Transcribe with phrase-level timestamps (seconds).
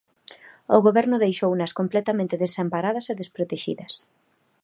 [0.75, 3.93] O Goberno deixounas completamente desamparadas e desprotexidas.